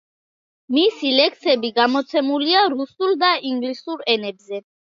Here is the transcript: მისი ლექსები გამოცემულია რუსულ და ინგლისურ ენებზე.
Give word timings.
მისი 0.75 1.11
ლექსები 1.19 1.71
გამოცემულია 1.77 2.65
რუსულ 2.75 3.15
და 3.25 3.33
ინგლისურ 3.51 4.07
ენებზე. 4.17 4.65